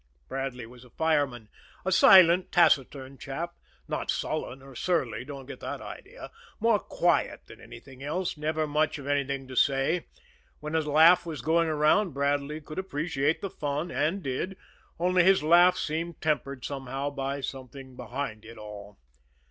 Bradley 0.27 0.65
was 0.65 0.83
a 0.83 0.89
fireman, 0.89 1.47
a 1.85 1.91
silent, 1.91 2.51
taciturn 2.51 3.19
chap. 3.19 3.53
Not 3.87 4.09
sullen 4.09 4.63
or 4.63 4.73
surly 4.73 5.23
don't 5.23 5.45
get 5.45 5.59
that 5.59 5.79
idea 5.79 6.31
more 6.59 6.79
quiet 6.79 7.45
than 7.45 7.61
anything 7.61 8.01
else, 8.01 8.35
never 8.35 8.65
much 8.65 8.97
of 8.97 9.05
anything 9.05 9.47
to 9.47 9.55
say. 9.55 10.07
When 10.59 10.73
a 10.73 10.79
laugh 10.81 11.23
was 11.23 11.43
going 11.43 11.67
around 11.69 12.13
Bradley 12.15 12.61
could 12.61 12.79
appreciate 12.79 13.41
the 13.41 13.49
fun, 13.51 13.91
and 13.91 14.23
did; 14.23 14.57
only 14.99 15.23
his 15.23 15.43
laugh 15.43 15.77
seemed 15.77 16.19
tempered 16.19 16.65
somehow 16.65 17.11
by 17.11 17.39
something 17.39 17.95
behind 17.95 18.43
it 18.43 18.57
all. 18.57 18.97